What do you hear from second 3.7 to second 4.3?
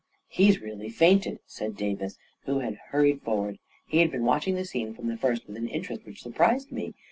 he had been